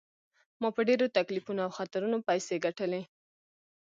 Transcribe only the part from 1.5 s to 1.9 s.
او